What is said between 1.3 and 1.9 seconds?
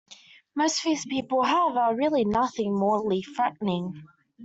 have